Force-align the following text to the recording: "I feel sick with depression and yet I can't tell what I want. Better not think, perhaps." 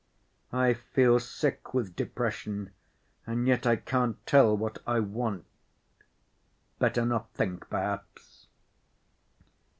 "I 0.51 0.73
feel 0.73 1.19
sick 1.19 1.75
with 1.75 1.95
depression 1.95 2.71
and 3.27 3.45
yet 3.47 3.67
I 3.67 3.75
can't 3.75 4.17
tell 4.25 4.57
what 4.57 4.79
I 4.87 4.99
want. 4.99 5.45
Better 6.79 7.05
not 7.05 7.31
think, 7.35 7.69
perhaps." 7.69 8.47